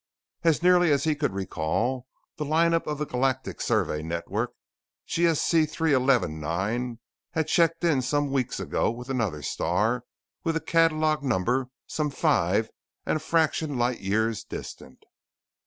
As 0.43 0.63
nearly 0.63 0.91
as 0.91 1.03
he 1.03 1.13
could 1.13 1.31
recall 1.35 2.07
the 2.37 2.43
lineup 2.43 2.87
of 2.87 2.97
the 2.97 3.05
Galactic 3.05 3.61
Survey 3.61 4.01
network, 4.01 4.49
G.S.C. 5.05 5.67
311 5.67 6.43
IX 6.43 6.97
had 7.33 7.47
checked 7.47 7.83
in 7.83 8.01
some 8.01 8.31
weeks 8.31 8.59
ago 8.59 8.89
with 8.89 9.11
another 9.11 9.43
star 9.43 10.03
with 10.43 10.55
a 10.55 10.59
catalog 10.59 11.21
number 11.21 11.67
some 11.85 12.09
five 12.09 12.71
and 13.05 13.17
a 13.17 13.19
fraction 13.19 13.77
light 13.77 13.99
years 13.99 14.43
distant. 14.43 15.03